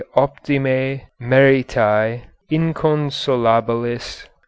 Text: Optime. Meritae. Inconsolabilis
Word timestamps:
Optime. 0.15 1.01
Meritae. 1.19 2.23
Inconsolabilis 2.49 4.25